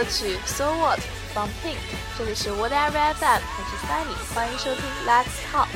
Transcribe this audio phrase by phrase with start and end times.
[0.00, 0.98] 歌曲《So What》
[1.34, 1.76] from Pink，
[2.16, 5.68] 这里是 Whatever FM，我是 Sunny，欢迎收听 Let's Talk。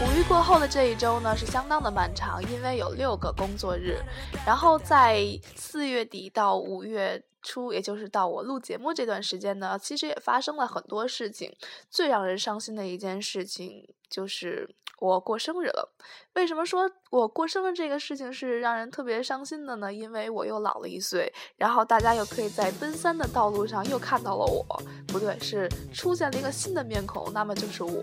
[0.00, 4.00] 五一过后的这一周呢是相当的漫长，因为有六个工作日。
[4.46, 11.52] 然后在四月底到五月初，也就是到我录节目这段时间呢，其实也发生了很多事情。
[11.90, 14.72] 最让人伤心的一件事情就是
[15.02, 15.92] 我过生日了。
[16.34, 19.92] 为什么说我过生日这个事情是让人特别伤心的呢？
[19.92, 24.64] 因为我又老了一岁，然后大家又可以在奔三的道路上又看到了我，
[25.08, 28.00] 不对，是出现了一个新的面孔，那么就是我。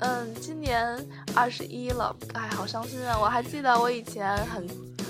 [0.00, 0.98] 嗯，今年
[1.34, 3.16] 二十一了，哎，好伤心啊！
[3.20, 4.66] 我还记得我以前很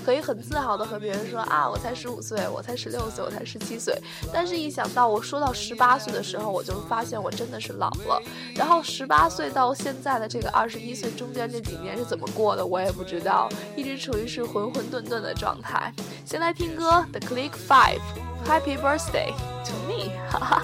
[0.07, 3.93] 可以很自豪的和别人说啊，我才十五岁，我才十六岁，我才十七岁。
[4.31, 8.21] 但是，一想到我说到十八岁的时候，我就发现我真的是老了。
[8.55, 15.93] 然后，十八岁到现在的这个二十一岁中间这几年是怎么过的，我也不知道，一直处于是浑浑沌沌的状态。
[16.23, 19.33] 先来听歌，The Click Five，Happy Birthday
[19.65, 20.63] to me，哈 哈。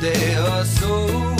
[0.00, 1.39] Day or so.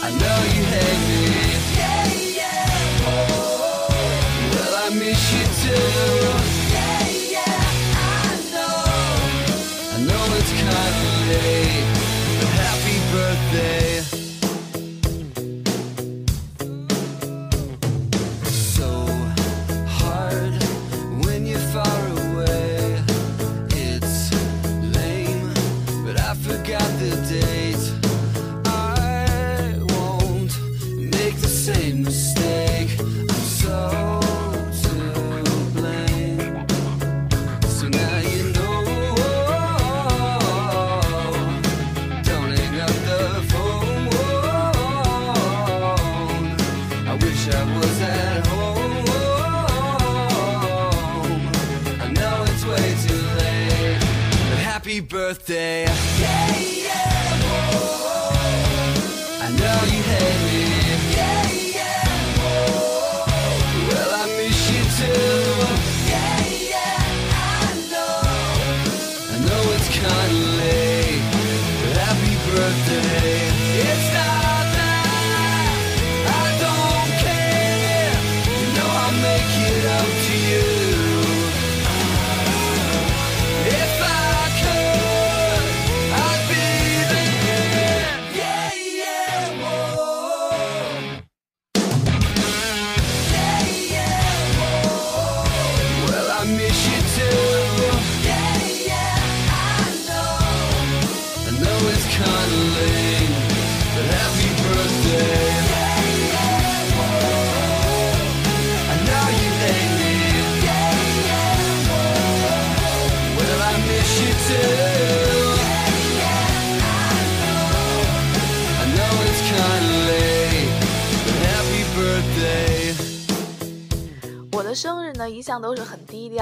[0.00, 1.22] I know you hate me.
[1.76, 2.06] Yeah,
[2.38, 2.70] yeah.
[4.54, 5.86] Well, I miss you too.
[6.70, 7.02] Yeah,
[7.34, 7.66] yeah.
[7.98, 8.74] I know.
[9.90, 10.84] I know it's kinda
[11.30, 11.69] late,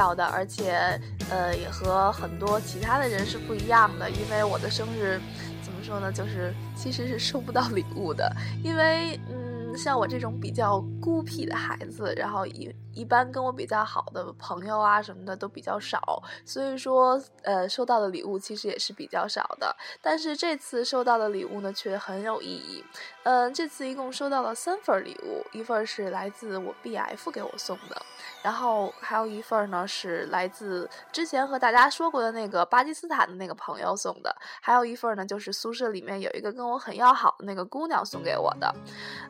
[0.09, 0.99] 好的，而且
[1.31, 5.21] 呃，也和很多其他的人是不一样的，因为我的生日
[5.63, 8.35] 怎么说呢，就是其实是收不到礼物的，
[8.65, 19.77] 因为嗯，像我这种比较孤僻的孩子，然后一一般跟我比较好的朋友啊什么的都比较少，所以说呃，收到的礼物其实也是比较少的。
[20.01, 22.83] 但是这次收到的礼物呢，却很有意义。
[23.25, 28.03] 嗯，这次一共收到了三份礼物，一份是来自我 BF 给我送的，
[28.43, 38.75] 然后还有一份呢是来自之前和大家说过的那个巴基斯坦的那个朋友送的，还有一份呢就是宿舍里面有一个跟我很要好的那个姑娘送给我的。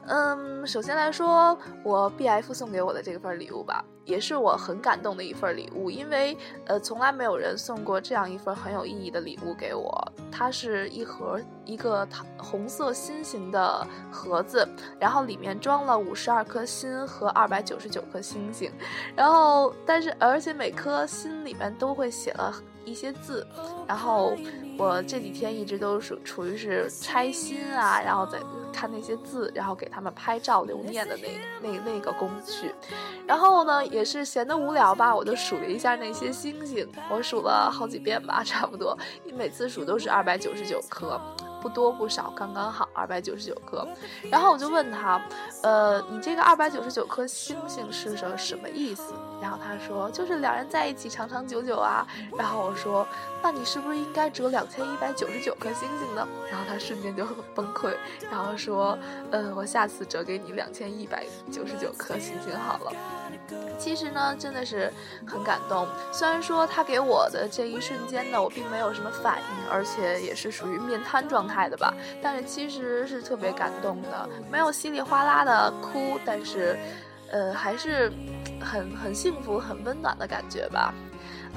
[0.07, 10.13] 嗯，首先来说我 BF 送给我的这份礼物吧，也是我很感动的一份礼物，因为呃从来没有人送过这样一份很有意义的礼物给我。
[10.33, 14.67] 它是一盒一个糖红色心形的盒子，
[14.99, 18.73] 然后里面装了五十二颗心和二百九十九颗星星，
[19.15, 22.55] 然后但是而且每颗心里面都会写了
[22.89, 23.47] 一些字，
[23.87, 24.37] 然后
[24.79, 28.39] 我这几天一直都属处于是拆心啊，然后再
[28.73, 31.29] 看那些字，然后给他们拍照留念的那
[31.61, 32.73] 那那个工序。
[33.27, 38.97] 然后呢，也是闲得无聊吧，我就数了一下那些星星，我数了好几遍吧， 差不多，
[39.37, 41.21] 每次数都是二百九十九颗。
[41.61, 43.85] 不多不少，刚刚好，二百九十九颗。
[44.31, 45.21] 然后我就问他，
[45.65, 49.13] 呃，你这个二百九十九颗星星是什什么意思？
[49.41, 52.07] 然后他说，就是两人在一起长长久久啊。
[52.37, 53.07] 然后我说，
[53.43, 56.27] 那你是不是应该折两千一百九十九颗星星呢？
[56.51, 57.95] 然后他瞬间就很崩溃，
[58.31, 58.99] 然后说，
[59.31, 62.93] 呃，我下次折给你两千一百九十九颗星星好了。
[63.79, 64.93] 其实呢，真的是
[65.27, 65.87] 很感动。
[66.13, 76.77] 虽然说他给我的这一瞬间呢，我并没有什么反应，而且也是属于面瘫状态的吧，但是其实是特别感动的，没有稀里哗啦的哭，但是，
[77.31, 78.13] 呃，还是
[78.61, 80.93] 很很幸福、很温暖的感觉吧。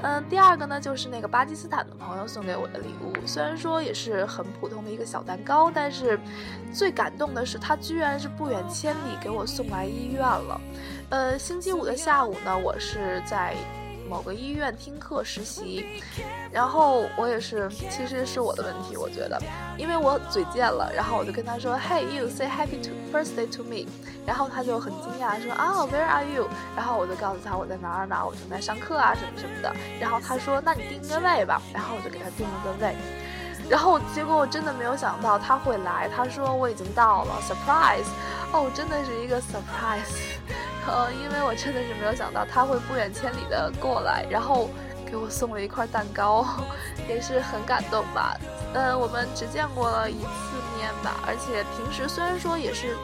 [0.01, 6.19] 嗯，第二个呢，就是那个巴基斯坦的朋友送给我的礼物，虽然说也是很普通的一个小蛋糕，但是
[6.73, 10.61] 最感动的是他居然是不远千里给我送来医院了。
[11.09, 13.53] 呃，星期五的下午呢，我是在
[14.11, 15.85] 某个医院听课实习，
[16.51, 19.41] 然后我也是，其实是我的问题，我觉得，
[19.77, 23.87] 因为我嘴贱了，然后我就跟他说，Hey you say happy to birthday to me，
[24.25, 26.49] 然后他就很惊讶说啊、Where are you？
[26.75, 32.93] 然后我就告诉他我在哪儿哪儿，我正在上课啊什么什么的，然后他说那你定个位吧，然后我就给他定了个位。
[33.69, 38.09] 然后结果我真的没有想到他会来，他说我已经到了，surprise，
[38.51, 40.19] 哦，真的是一个 surprise，
[40.87, 44.69] 呃，因为我真的是没有想到他会不远千里的过来，然后
[45.05, 46.45] 给我送了一块蛋糕，
[47.07, 48.35] 也是很感动吧。
[48.73, 52.95] 呃，我们只见过了一次面吧，而且平时虽然说也是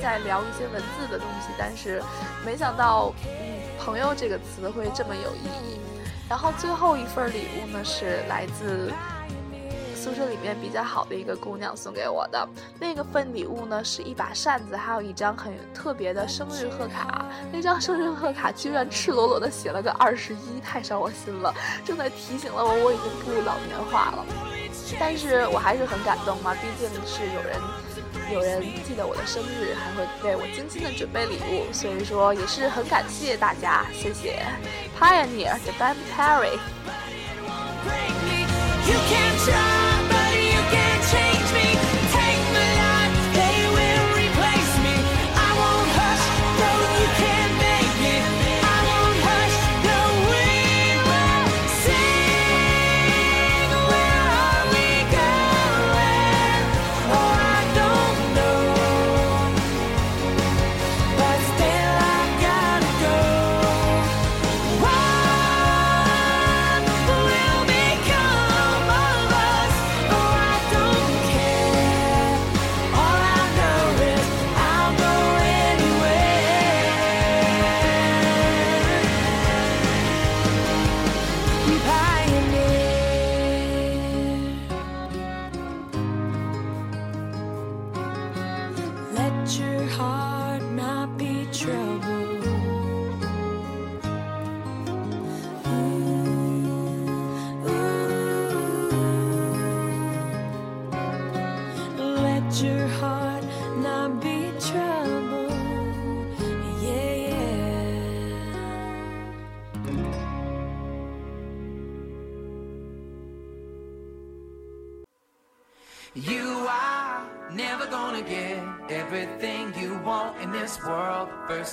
[0.00, 2.02] 在聊一些文字的东西，但是
[2.44, 5.80] 没想到，嗯，朋友这个词会这么有意义。
[6.28, 8.90] 然后最后一份礼物呢，是来自。
[10.02, 12.48] 宿舍里面比较好的一个姑娘送给我的
[12.80, 17.24] 那个份礼物呢，是一把扇子，还有一张很特别的生日贺卡。
[17.52, 21.54] 那张生日贺卡居然赤裸裸的写了个二十一，太伤我心了，
[21.84, 24.26] 正在提醒了我我已经步入老年化了。
[24.98, 27.56] 但是我还是很感动嘛，毕竟是有人
[28.32, 34.42] 有人记得我的生日，还会为我精心的准备礼物，所以说也是很感谢大家，谢谢
[34.98, 36.58] Pioneer 的 Ben Perry。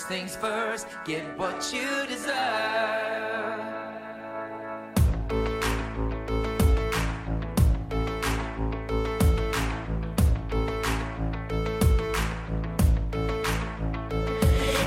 [0.09, 2.33] Things first, get what you deserve.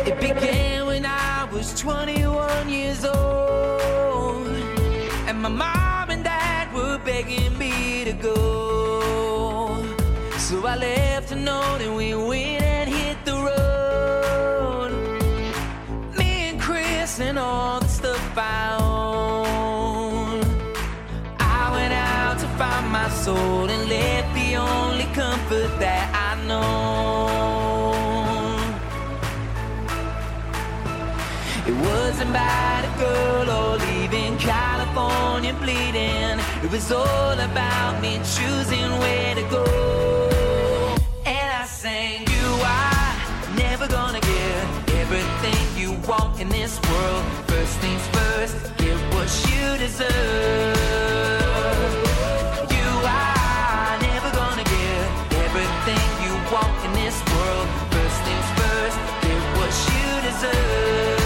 [0.05, 4.49] It began when I was 21 years old,
[5.29, 9.87] and my mom and dad were begging me to go.
[10.37, 11.01] So I left
[17.21, 20.40] and all the stuff I own.
[21.38, 27.42] I went out to find my soul and left the only comfort that I know.
[31.66, 36.38] It wasn't about a girl or leaving California bleeding.
[36.64, 40.22] It was all about me choosing where to go.
[46.01, 47.24] want in this world.
[47.48, 50.10] First things first, get what you deserve.
[52.72, 55.08] You are never gonna get
[55.46, 57.67] everything you want in this world.
[57.91, 61.22] First things first, get what you deserve.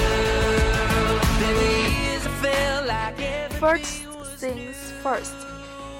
[1.40, 4.04] There were years I felt like every First
[4.38, 5.36] Things First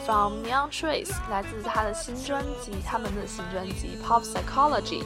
[0.06, 5.04] from Neon Trace 来自他的新专辑，他们的新专辑 Pop Psychology。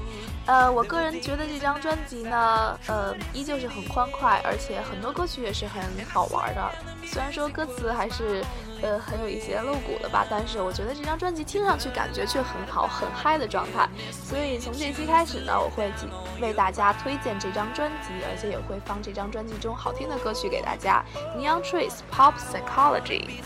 [0.50, 5.80] 呃，我个人觉得这张专辑呢，呃，依旧是很欢快，而且很多歌曲也是很
[6.12, 6.72] 好玩的。
[7.06, 8.44] 虽然说歌词还是
[8.82, 13.88] 呃很有一些露骨的吧，但是我觉得这张专辑听上去感觉却很好，很嗨的状态。
[14.10, 15.92] 所以从这期开始呢，我会
[16.40, 21.00] 为大家推荐这张专辑，而且也会放这张专辑中好听的歌曲给大家。
[21.38, 23.38] Neon Trees Pop Psychology。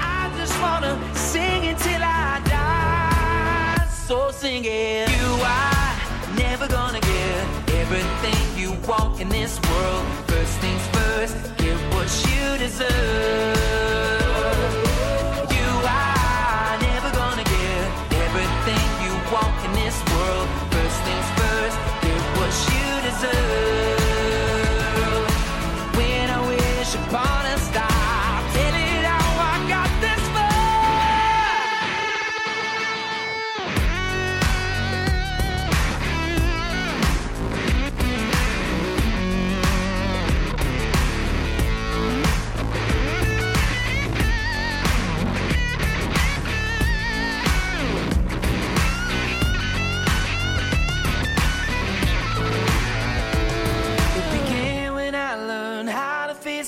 [0.00, 0.28] I
[2.44, 2.51] just.
[4.08, 5.08] So sing it.
[5.08, 5.94] You are
[6.36, 7.46] never gonna get
[7.80, 10.04] everything you want in this world.
[10.26, 12.90] First things first, get what you deserve.
[15.56, 17.86] You are never gonna get
[18.26, 20.48] everything you want in this world.
[20.74, 24.01] First things first, get what you deserve.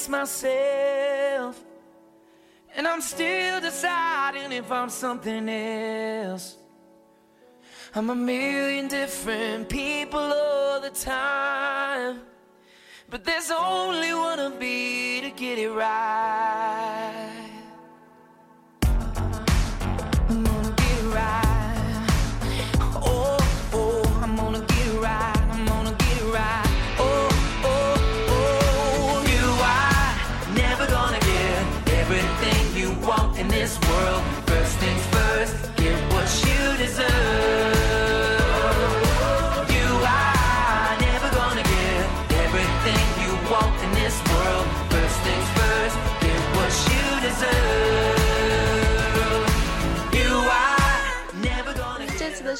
[0.08, 1.62] Myself.
[2.76, 6.56] And I'm still deciding if I'm something else.
[7.94, 12.20] I'm a million different people all the time.
[13.08, 17.33] But there's only one of me to get it right.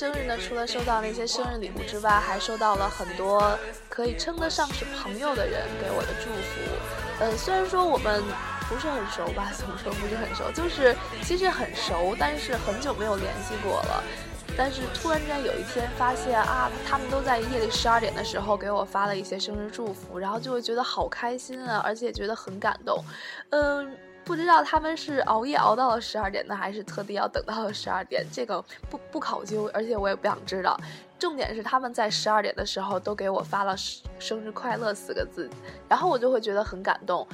[0.05, 3.59] 生日呢，除了收到那些生日礼物之外，还收到了很多
[3.89, 7.25] 可以称得上是朋友的人给我的祝福。
[7.25, 8.23] 呃，虽然说我们
[8.69, 14.05] 不是很熟吧， 怎么说不是很熟，就是其实很熟，但是很久没有联系过了。
[14.59, 23.03] 但是突然间有一天发现啊，他们都在夜里十二点的时候给我发了一些生日祝福，然后就会觉得好开心啊，而且觉得很感动。
[23.49, 30.79] 嗯，不知道他们是熬夜熬到了十二点呢，还是特地要等到了十二点，这个不不考究，而且我也不想知道。
[31.19, 35.49] 重点是他们在十二点的时候都给我发了生生日快乐四个字，
[35.89, 37.27] 然后我就会觉得很感动。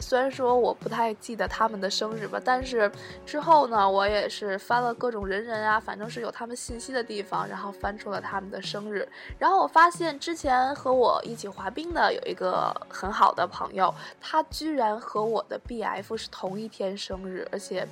[0.00, 2.90] 虽然说我不太记得他们的生日吧，但是
[3.24, 9.08] 之后呢，我也是翻了各种人人啊，反正是有他们信息的地方，然后翻出了他们的生日。
[9.38, 17.86] 然后我发现之前和我一起滑冰的有一个很好的朋友，他居然和我的 BF 是同一天生日，而且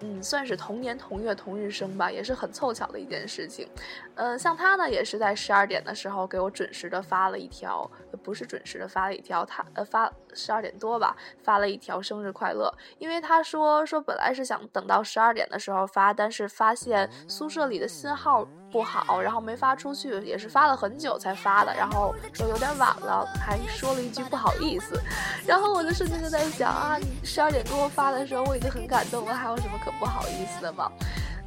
[0.00, 3.66] 嗯，算是同年同月同日生吧，也是很凑巧的一件事情。
[4.14, 7.90] 嗯，像他呢，也是在十二点的时候给我准时的发了一条，
[8.22, 12.72] 不是准时的发了一条，他呃发十二点多吧，发了一条生日快乐。
[12.98, 25.00] 因为他说说本来是想等到十二点的时候发，但是发现宿舍里的信号不好，然后没发出去，也是发了很久才发的，然后说有点晚了，还说了一句不好意思。
[25.46, 30.90] 然后我的瞬间就在想啊，你十二点给我发的时候我已经很感动了，还有什么可不好意思的吗？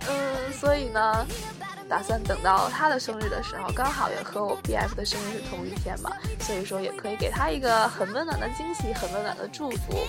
[0.08, 1.26] 嗯，所以呢，
[1.88, 10.06] 打算等到他的生日的时候，刚好也和我 BF 的生日是同一天嘛，所以说也可以给他一个很温暖的惊喜，很温暖的祝福。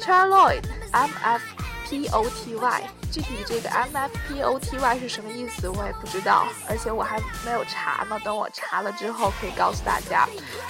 [0.00, 1.42] Char Lloyd，M F
[1.88, 8.18] P O T Y，具体这个 M F P O T Y 是什么意思我也不知道，而且我还没有查呢。
[8.24, 10.28] 等我查了之后可以告诉大家。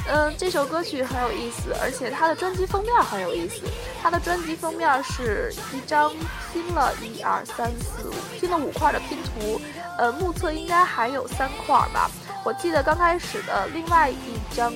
[0.08, 3.62] 嗯，这首歌曲很有意思，而且它的专辑封面很有意思。
[4.02, 6.12] 它的专辑封面是一张
[6.52, 9.58] 拼了一二三四五拼了五块的拼图，
[9.96, 12.10] 呃，目测应该还有三块吧。
[12.44, 14.70] 我记得刚开始的另外一张。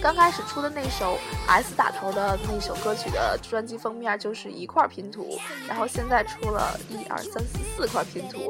[0.00, 8.48] 刚开始出的那首 S 打头的那首歌曲的专辑封面就是一块拼图，然后现在出了一二三四四块拼图，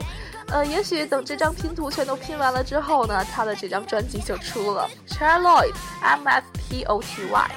[0.48, 4.88] 呃，也许等这张拼图全都拼完了之后呢，他的这张专辑就出了。
[5.08, 7.50] Charlotte M F P O T Y。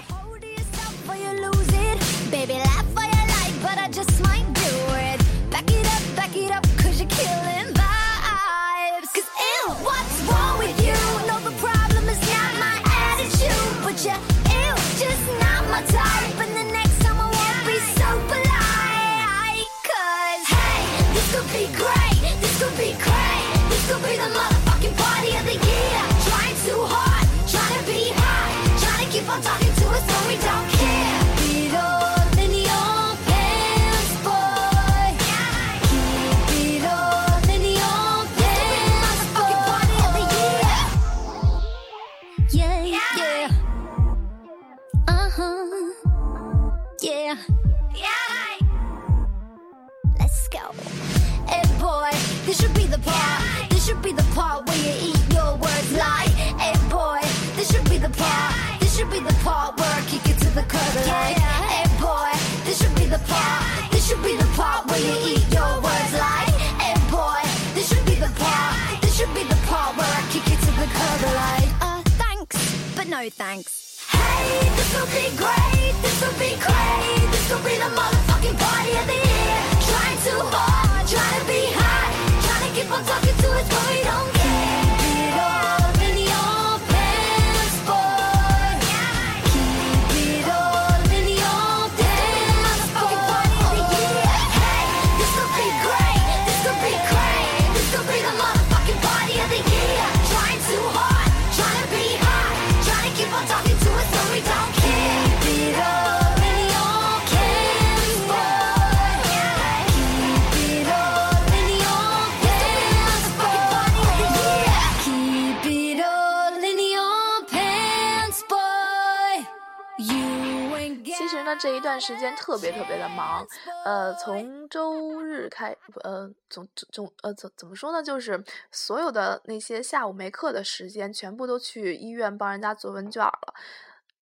[121.62, 123.46] 这一段时间特别特别的忙，
[123.86, 128.02] 呃，从周日开，呃，总总总呃怎怎么说呢？
[128.02, 133.54] 就是所有的那些下午没课的时间，全部都去医院帮人家做问卷了，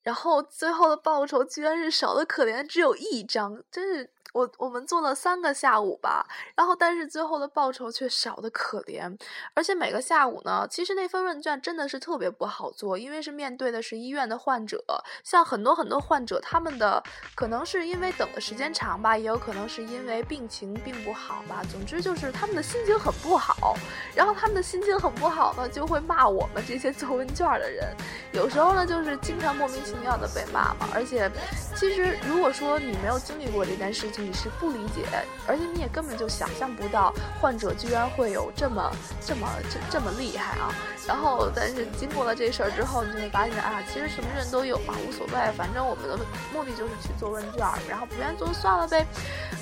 [0.03, 4.11] 然后最后的报酬居然是少的可怜，只有一张，真是。
[4.33, 9.17] 我我们做了三个下午吧，然后但是最后的报酬却少的可怜，
[9.53, 14.83] 而且每个下午呢，其实那份问卷真的是特别不好做，因为是面对的是医院的患者，
[15.23, 17.01] 像很多很多患者，他们的
[17.35, 23.75] 可能是因为等的时间长吧，也有可能是因为病情并不好吧，总之就是他们的心情很不好，
[24.15, 27.95] 然后他们的心情很不好呢，就会骂我们这些做问卷的人，
[28.33, 31.31] 有时候呢就是经常莫名其妙的被骂嘛，而且
[31.75, 35.05] 其实如果说你没有经历过这件事情，你是不理解，
[35.47, 40.73] 而且你也根本就想象不到患者居然会有这么这么这这么厉害啊！
[41.07, 46.17] 然后，但是经过了这事儿之后，你就会发现啊，其实什么人都有嘛，无所谓，反正我们的
[46.53, 49.05] 目的就是去做问卷，然后不愿做算了呗。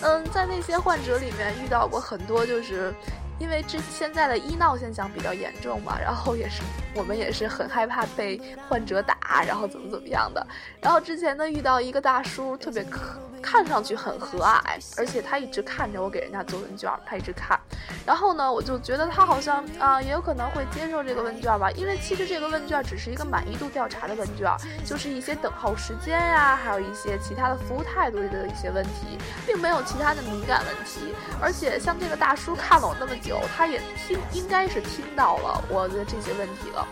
[0.01, 2.93] 嗯，在那些患者里面遇到过很多就是。
[3.39, 6.63] 因为这现在的医闹现象比较严重嘛，然后也是
[6.95, 10.45] 我们也是很害怕被患者，打，啊然后怎么怎么样的。
[10.81, 14.59] 然后之前呢遇到一个大叔，特别可看上去很和蔼，
[14.97, 17.59] 而且他一直看着我给人家做问卷，他一直看。
[18.05, 24.51] 然后呢，我就觉得他好像啊、也有可能会接受这个问卷吧，因为其实这个问卷只是一个满意度调查的问卷，
[24.85, 31.13] 就是一些等候时间呀、还有一些其他的服务态度的一些问题，并没有其他的敏感问题。
[31.41, 36.87] 而且像这个大叔看了我那么久，他也听应该是听到了我的这些问题了。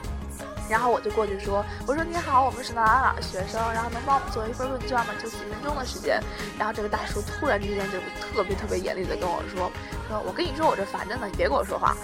[0.69, 5.07] 然后我就过去说：“我说你好，我们是哪哪哪的学生，然后能帮我们做一份问卷吗？
[5.21, 6.19] 就几分钟的时间。”
[6.57, 7.97] 然后这个大叔突然之间就
[8.33, 9.71] 特别特别严厉的跟我说
[10.09, 11.95] ：“说我跟你说，我这烦着呢，你别跟我说话，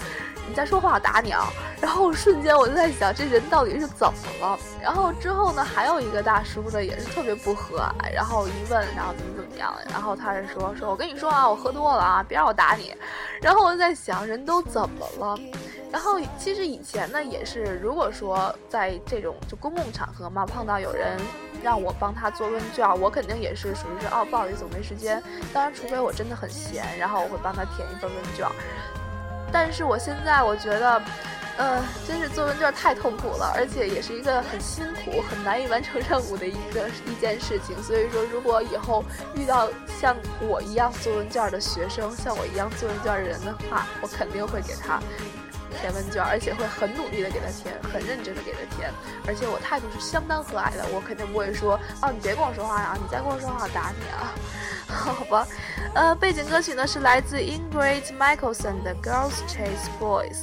[0.48, 1.48] 你再说话我打你啊！”
[1.82, 4.58] 然后瞬间我就在想，这人到底是怎么了？
[4.80, 12.94] 然后之后呢，还有一个大叔呢，也是特别不和，然后一问，然后怎么怎么样，然后他是说：“说我跟你说啊，我喝多了啊，别让我打你。”
[13.42, 15.36] 然后我就在想，人都怎么了？
[15.92, 21.20] 然后其实以前呢，也是如果说在这种就公共场合嘛，碰到有人
[21.62, 25.22] 让我帮他做问卷，我肯定也是属于是哦，不好意思，我没时间。
[25.52, 28.48] 当然，除非我真的很闲，然后我会帮他填一份问卷。
[29.52, 31.02] 但是我现在我觉得，
[31.58, 37.76] 呃，真是做问卷太痛苦了，而且也是一个很辛苦、很难以完成任务的一个一件事情。
[37.82, 39.68] 所以说，如果以后遇到
[40.00, 44.98] 像我一样做问卷的学生，像我一样做问卷的人的话，我肯定会给他
[45.80, 48.90] 填问卷，而且会很努力的给他填，很认真的给他填。
[49.26, 54.34] 而且我态度是相当和蔼的，我肯定不会说哦，你别跟我说话呀，你再跟我说话我打你啊。
[54.88, 55.46] 好吧，
[55.94, 60.36] 呃，背景歌曲呢是来自 Ingrid Michaelson 的《Girls Chase Boys》。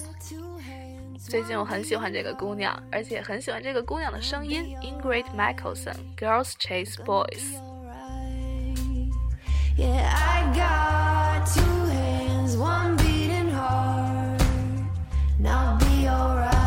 [1.29, 4.75] 最近我很喜欢这个姑娘，而且很喜欢这个姑娘的声音。
[4.81, 7.27] Ingrid Michaelson，《Girls Chase Boys》。
[9.77, 13.18] Yeah, I got two hands, one beating heart.
[15.41, 16.58] Now be alright.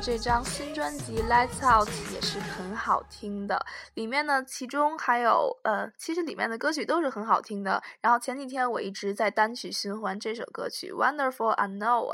[0.00, 3.60] 这张新专辑《Lights Out》也是很好听的，
[3.94, 7.82] 里面呢，其中还有呃，其实里面的歌曲都是很好听的。
[8.00, 12.04] 然后前几天我一直在单曲循环这首歌曲《Wonderful Unknown》，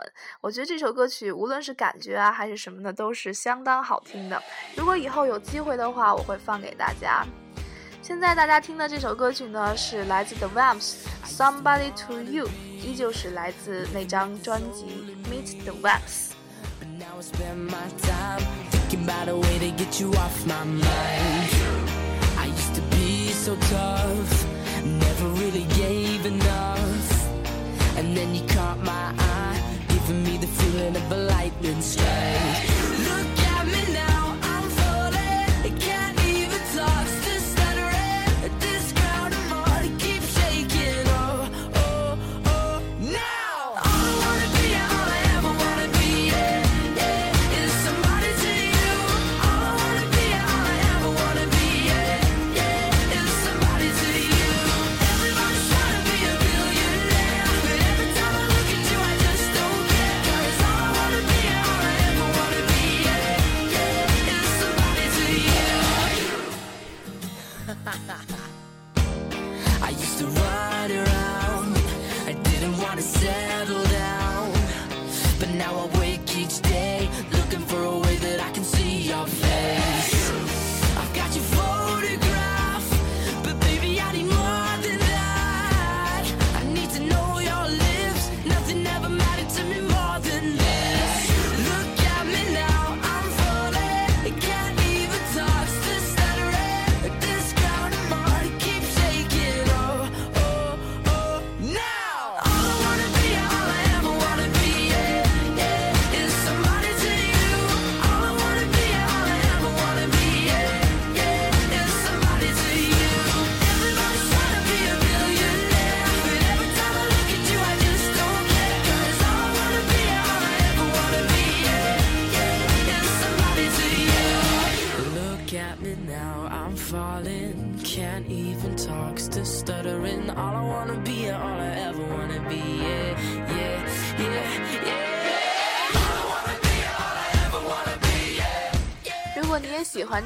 [0.40, 4.42] 我觉得这首歌曲无论是感觉啊还是什么的，都是相当好听的。
[4.76, 7.24] 如果以后有机会的话，我会放给大家。
[8.00, 10.96] 现在大家听的这首歌曲呢，是来自 The Vamps，
[11.36, 12.46] 《Somebody to You》，
[12.82, 16.30] 依旧是来自那张专辑《Meet the Vamps》。
[16.98, 21.50] Now I spend my time thinking about a way to get you off my mind.
[22.38, 24.46] I used to be so tough,
[24.84, 27.28] never really gave enough.
[27.96, 32.13] And then you caught my eye, giving me the feeling of a lightning strike.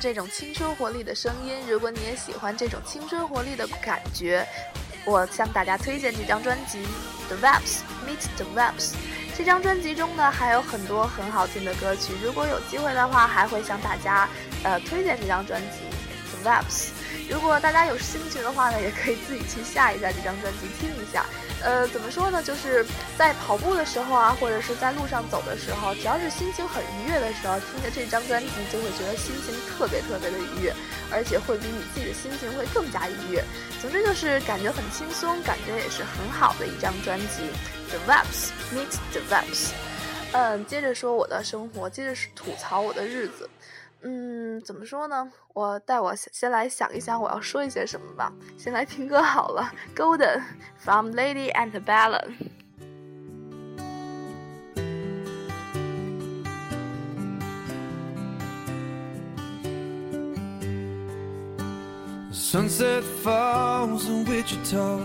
[0.00, 4.46] 这种青春活力的声音，如果你也喜欢这种青春活力的感觉，
[5.04, 6.78] 我向大家推荐这张专辑
[7.28, 8.92] 《The Vamps Meet the Vamps》。
[9.36, 14.28] 这张专辑中呢还有很多很好听的歌曲，如果有机会的话，还会向大家
[14.64, 15.78] 呃推荐这张专辑
[16.42, 16.88] 《The Vamps》。
[17.28, 21.26] 如果大家有兴趣的话呢，也可以自己去下一下这张专辑听一下。
[21.62, 22.42] 呃，怎么说呢？
[22.42, 22.86] 就是
[23.18, 30.72] 在跑步的时候啊，或者是在路上走的时候，只要是心情很愉悦的时候，听着这张专辑，就会觉得心情特别特别的愉悦，
[31.10, 33.44] 而且会比你自己的心情会更加愉悦。
[33.82, 37.50] 总之就是感觉很轻松，感觉也是很好的一张专辑。
[37.90, 39.70] The Vamps Meet the Vamps。
[40.30, 43.48] 嗯，接着说我的生活，接着是吐槽我的日子。
[44.01, 45.31] 嗯，怎么说呢？
[45.53, 48.33] 我带我先来想一想我要说一些什么吧。
[48.57, 52.33] 先来听歌好了，《Golden》from Lady Antebellum。
[62.31, 64.99] Sunset falls in Wichita.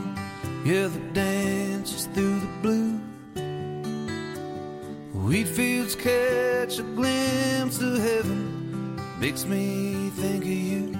[0.64, 3.00] Yeah, the dances through the blue.
[5.14, 8.51] Wheat fields catch a glimpse of heaven.
[9.23, 10.93] Makes me think of you.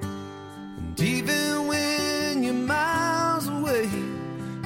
[0.00, 3.90] And even when you're miles away,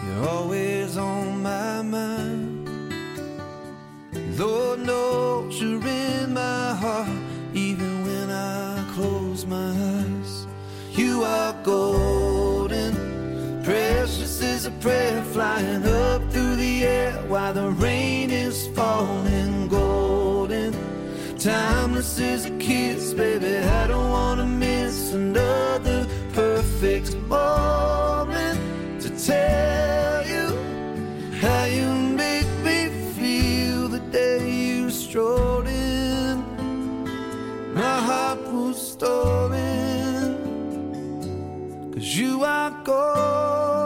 [0.04, 2.68] you're always on my mind.
[4.38, 7.08] Lord knows you're in my heart,
[7.54, 10.46] even when I close my eyes.
[10.90, 12.92] You are golden,
[13.64, 19.53] precious as a prayer flying up through the air while the rain is falling
[21.43, 23.57] Timeless as a kiss, baby.
[23.57, 28.59] I don't wanna miss another perfect moment
[29.01, 30.47] to tell you
[31.39, 31.87] how you
[32.25, 36.43] make me feel the day you strolled in.
[37.73, 40.35] My heart was stolen.
[41.93, 43.79] Cause you are golden.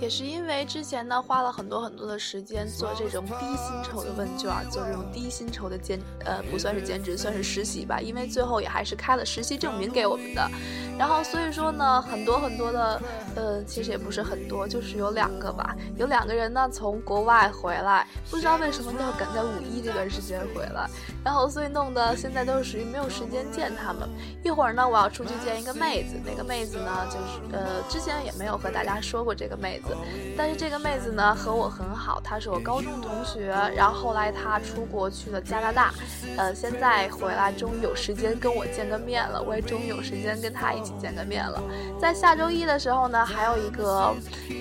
[0.00, 10.47] 也是因 因为之前呢花了很多很多的时间做这种低薪酬的问卷，做这种低薪酬的兼呃不算是兼职，算是实习吧，因为最后也还是开了实习证明给我们的。
[10.95, 13.01] 然后所以说呢，很多很多的
[13.35, 20.87] 呃，其实也不是很多，就是有两个吧，有两个人呢从国外回来，不知道为什么要赶在五一这段时间回来，
[21.25, 24.07] 然后所以弄得现在都是属于没有时间见他们。
[24.43, 29.97] 一会儿呢，我要出去见一个妹子，那个妹子呢就是呃之前也没有和大家说过这个妹子。
[30.43, 35.93] 但是这个妹子呢和我很好，她是我高中同学，然后后来她出国去了加拿大，
[36.37, 41.63] 呃，现在回来终于有时间跟我见个面了，我也终于有时间跟她一起见个面了。
[41.97, 44.13] 在下周一的时候呢，还有一个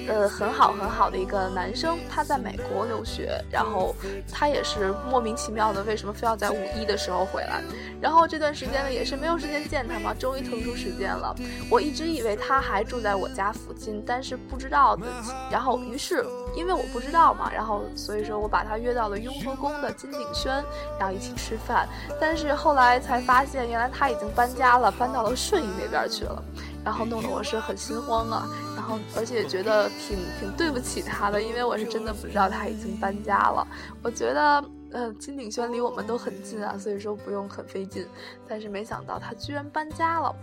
[0.07, 3.93] 呃很好很好的一个男生，他在美国留学，然后
[4.31, 7.61] 他也是莫名其妙的，为什么非要在五一的时候回来？
[8.01, 11.35] 然后这段时间呢也是没有时间见他嘛，终于腾出时间了。
[11.69, 15.07] 我一直以为他还住在我家附近，但是不知道的。
[15.51, 20.53] 然后，于是因为我不知道嘛，然后所以说我把他约到了雍和宫的金鼎轩，
[20.99, 21.89] 然后一起吃饭。
[22.21, 26.43] 但是后来才发现，原来他已经搬家了，搬到了顺义那边去了。
[26.85, 33.65] 然后弄得我是很心慌啊，然后而且也觉得挺挺对不起他的，因为我是真的不知道他已经搬家了。
[34.03, 38.05] 我觉得，呃，金鼎轩离我们都很近啊，所以说不用很费劲。
[38.49, 40.35] 但是没想到他居然搬家了。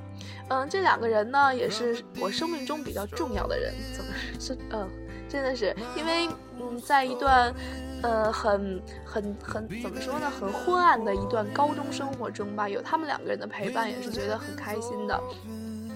[0.48, 3.74] 嗯，这两个人呢，也是我生命中比较重要的人。
[3.94, 4.58] 怎么是？
[4.72, 4.90] 嗯，
[5.30, 6.28] 真的是因为，
[6.60, 7.54] 嗯，在一段，
[8.02, 15.22] 呃，很很很怎么说呢，很昏暗的一段高中生活中吧，有他们两个人的陪伴，也是觉得很开心的。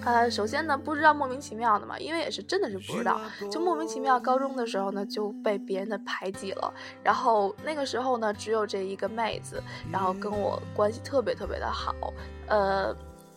[0.04, 3.20] 呃，首先呢，不知道莫名其妙的嘛，因为也是真的是不知道，
[3.50, 11.92] 就莫名其妙，高中的时候呢就被别人的排挤了，然后那个时候呢只有这一个妹子，然后跟我关系特别特别的好，
[12.46, 12.94] 呃。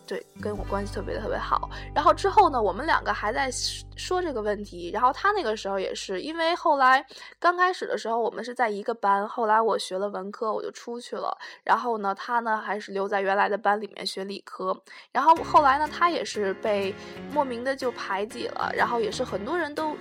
[0.08, 1.68] 对，跟我关系特别特别好。
[1.94, 3.50] 然后之后呢，我们两个还在
[3.94, 4.90] 说这个问题。
[4.90, 7.04] 然后他那个时候也是，因为后来
[7.38, 11.36] 刚开始的时候我们是在一个班，后来我学了文科，我就出去了。
[11.62, 14.74] 然后呢，他呢还是留在原来的班里面学理科。
[15.12, 16.94] 然后后来呢，他也是被
[17.30, 18.72] 莫名的就排挤了。
[18.74, 19.94] 然后也是很多人都，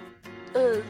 [0.53, 0.81] 呃。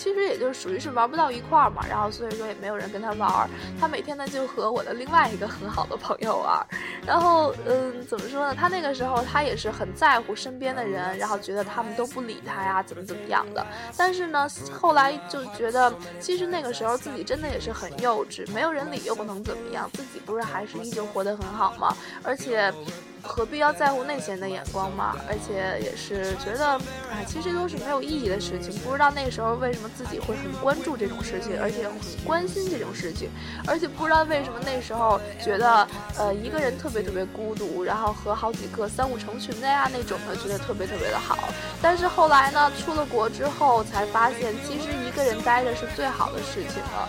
[0.00, 3.50] 其实也就属于是玩不到一块儿嘛，然后所以说也没有人跟他玩儿。
[3.78, 6.66] 他每天呢就和我的另外一个很好的朋友玩儿，
[7.06, 8.54] 然后嗯，怎么说呢？
[8.54, 13.66] 他那个时候他也是很在乎身边的人，然后觉得他们都不理他呀，怎么怎么样的。
[13.94, 21.94] 但是呢，后来就觉得其实那个时候自己真的也是很幼稚，没有人理又不能怎么样，自己不是还是依旧活得很好吗？
[22.22, 22.72] 而且。
[23.22, 25.16] 何必要在乎那些人的眼光嘛？
[25.28, 26.80] 而且也是觉得，
[27.12, 28.72] 哎，其实都是没有意义的事情。
[28.80, 33.30] 不知道那时候为什么自己会很关注这种事情，而且很关心这种事情，
[33.66, 35.86] 而且不知道为什么那时候觉得，
[36.18, 41.36] 呃，一个人特别特别孤独，然后和好几个三五成群的呀那种的，觉得特别特别的好。
[41.82, 47.08] 但是后来呢，出了国之后才发现，其实一个人待着是最好的事情了。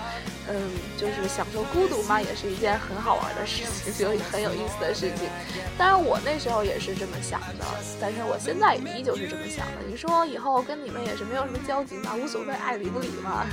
[0.54, 5.30] 嗯，就是享受孤独嘛，也是一件很好玩的事情，就很有意思的事情。
[5.78, 7.66] 当然，我那时候也是这么想的，
[8.02, 9.78] 但是我现在也依旧是这么想的。
[9.88, 13.46] 你说以后跟你们也是没有什么交集嘛，无所谓，爱理不理嘛。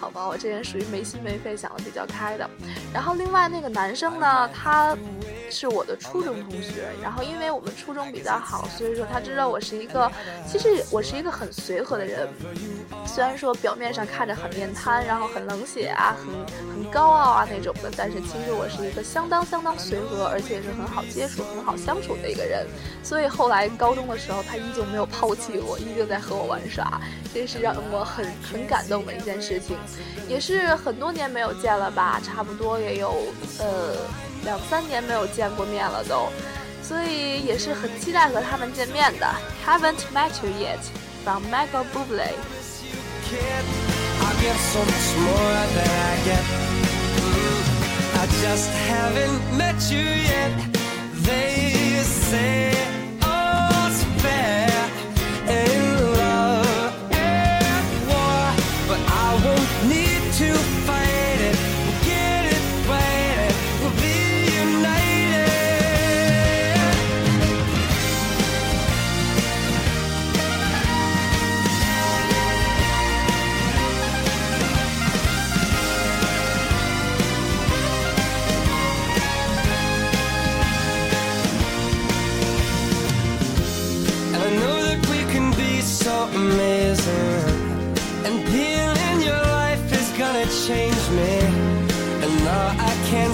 [0.00, 2.50] 好吧，我这人属于没心没肺，想的比较开的。
[2.92, 4.96] 然后另外那个男生呢，他
[5.50, 10.10] 是我的初中同学，然后因为我们初中比较好，所以说他知道我是一个，
[10.46, 12.28] 其实我是一个很随和的人。
[13.06, 22.66] 虽然说表面上看着很面瘫，然后很冷血啊，很很高傲啊那种的，但是其实我是一个相当相当随和，而且是很好接触、很好相处的一个人。
[23.02, 27.00] 所以后来高中的时候，他依旧没有抛弃我，依旧在和我玩耍，
[27.32, 29.76] 这是让我很很感动的一件事情。
[30.26, 33.14] 也是很多年没有见了吧，差不多也有
[33.58, 33.94] 呃
[34.44, 36.28] 两三年没有见过面了都，
[36.82, 39.26] 所以也是很期待和他们见面的。
[39.66, 40.80] Haven't met you yet
[41.24, 42.34] from Michael Bublé。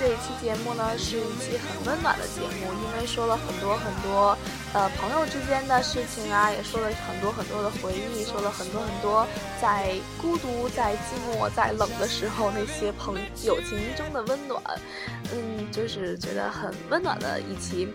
[0.00, 4.34] 这一期节目呢，是一期很温暖的节目，因为说了很多很多，
[4.72, 9.26] 呃，朋友之间的事情啊，也说了很多很多的回忆，说了很多很多
[9.60, 14.62] 在孤独、在寂寞、在冷的时候那些朋友情中的温暖，
[15.34, 17.86] 嗯，就是觉得很温暖的一期。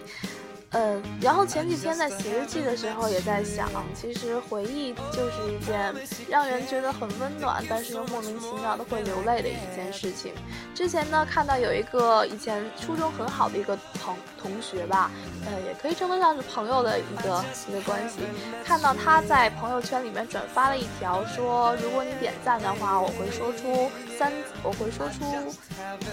[0.77, 5.95] 嗯，然后前几天在写日记的时候也在想，其实回忆就是一件
[6.29, 10.33] 让人觉得很温暖，但是又莫名其妙的会流泪的一件事情。
[10.73, 15.09] 之前呢，看到有一个以前初中很好的一个同同学吧，
[15.45, 18.19] 呃，也可以称得上是朋友的一个一个关系。
[18.65, 24.29] 看到他在朋友圈里面转发了一条说，如果你点赞的话，我会说出三，
[24.61, 25.23] 我会说出，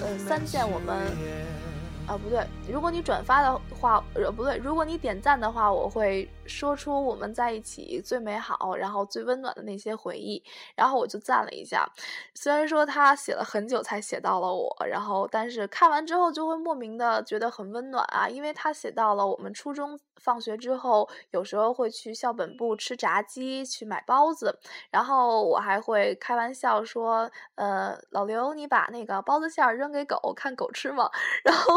[0.02, 1.02] 呃，三件我们。
[2.06, 10.42] 啊，不对，如果你转发的话，呃，不对，如果你点赞的话，我会说出我们在一起最美好，然后最温暖的那些回忆，
[10.74, 11.88] 然后我就赞了一下。
[12.34, 24.58] 虽然说他写了很久才写到了我，然后但是看完之后就会莫名的觉得很温暖啊，因为他写到了我们初中放学之后，有时候会去校本部吃炸鸡，去买包子，
[24.90, 31.10] 然后我还会开玩笑说，呃，老刘，你把那个包子馅儿扔给狗，看狗吃吗？
[31.44, 31.74] 然后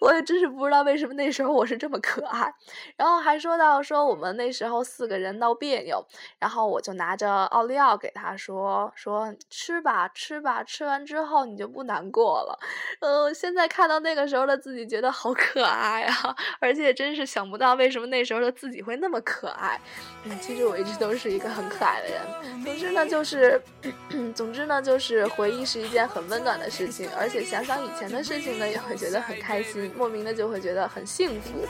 [0.00, 2.52] 我也真是不知道为什么那时候我是这么可爱，
[2.96, 6.04] 然后还说到说我们那时候四个人闹别扭，
[6.38, 12.58] 然后我就拿着奥利奥给他说说吃吧吃吧，吃完之后你就不难过了。
[13.00, 19.80] 呃，现在看到那个时候的自己，觉得好可爱啊， 而且真是想不到为什么那时候的自己会那么可爱。
[20.24, 22.64] 嗯，其实我一直都是一个很可爱的人。
[22.64, 23.60] 总之呢，就是，
[24.34, 31.66] 总之呢，就是回忆是一件很温暖的事情，而且想想以前的事情呢，也会觉得很开心，莫名的就会觉得很幸福。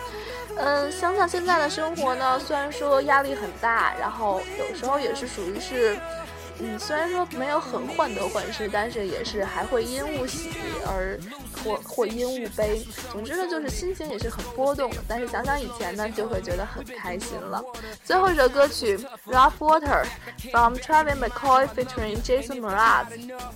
[0.57, 5.97] 嗯，想想现在的生活呢，虽然说压力很大，然后有时候也是属于是。
[6.61, 10.51] 嗯，虽然说没有很患得患失，但是也是还会因误喜
[10.87, 11.19] 而
[11.65, 12.85] 或或因误悲。
[13.11, 14.99] 总之呢，就是心情也是很波动的。
[15.09, 17.63] 但是想想以前呢，就会觉得很开心了。
[18.05, 18.97] 最后一首歌曲
[19.27, 20.05] 《Rough Water》
[20.53, 23.07] from Travis McCoy featuring Jason Mraz，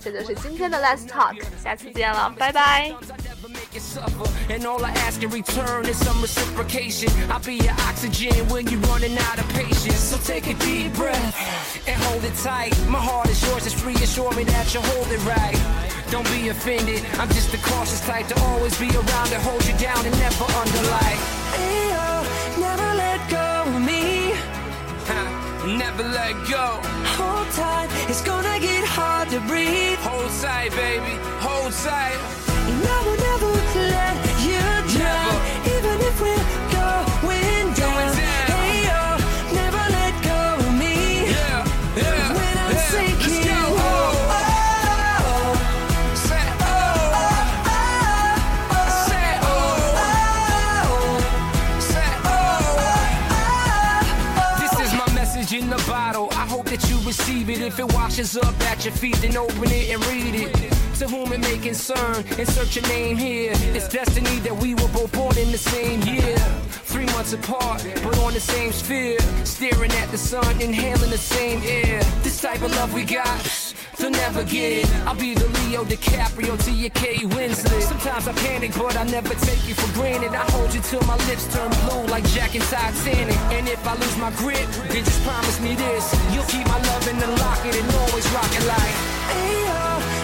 [0.03, 2.93] 这就是今天的 Let's Talk，下次见了，拜拜。
[3.41, 4.27] never make you suffer.
[4.49, 7.09] And all I ask in return is some reciprocation.
[7.29, 9.99] I'll be your oxygen when you're running out of patience.
[9.99, 11.35] So take a deep breath
[11.87, 12.73] and hold it tight.
[12.89, 15.53] My heart is yours, just reassure me that you hold it right.
[16.09, 19.77] Don't be offended, I'm just the cautious type to always be around to hold you
[19.77, 21.19] down and never underline.
[21.53, 22.25] Ayo,
[22.57, 24.33] never let go of me.
[25.77, 26.81] Never let go.
[27.13, 29.99] Hold tight, it's gonna get hard to breathe.
[29.99, 31.13] Hold tight, baby,
[31.45, 32.17] hold tight.
[32.71, 33.48] And I will never
[58.29, 60.53] Washes up at your feet, then open it and read it.
[60.99, 63.53] To whom it may concern, insert your name here.
[63.73, 66.37] It's destiny that we were both born in the same year.
[66.85, 69.19] Three months apart, but on the same sphere.
[69.45, 72.01] Staring at the sun, inhaling the same air.
[72.21, 73.58] This type of love we got.
[73.99, 74.89] They'll never get it.
[75.05, 77.81] I'll be the Leo DiCaprio to your Kate Winslet.
[77.81, 80.31] Sometimes I panic, but I never take you for granted.
[80.31, 83.35] I hold you till my lips turn blue like Jack and Titanic.
[83.51, 86.15] And if I lose my grip, then just promise me this.
[86.31, 88.95] You'll keep my love in the locket and always rock it like.
[89.35, 89.83] Ayo,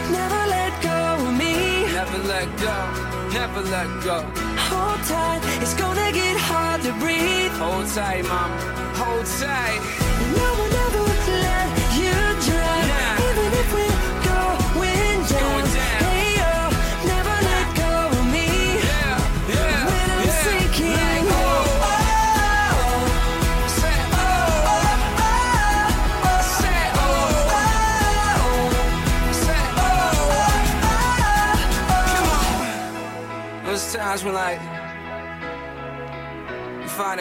[0.10, 1.84] never let go of me.
[1.92, 2.78] Never let go,
[3.36, 4.24] never let go.
[4.72, 7.52] Hold tight, it's gonna get hard to breathe.
[7.60, 8.52] Hold tight, mom,
[8.96, 9.82] hold tight.
[10.38, 11.05] I will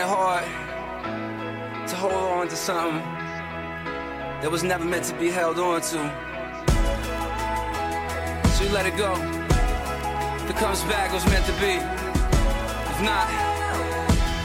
[0.05, 0.45] it hard
[1.89, 2.99] to hold on to something
[4.41, 5.99] that was never meant to be held on to.
[8.55, 9.13] So you let it go.
[10.45, 11.75] If it comes back, it was meant to be.
[12.93, 13.29] If not,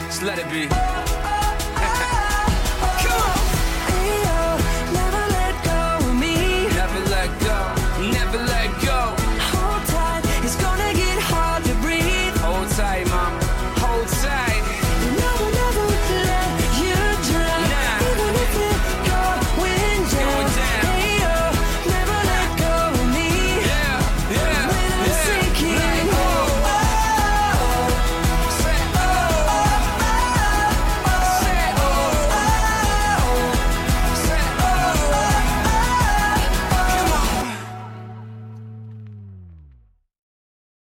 [0.08, 0.99] just let it be.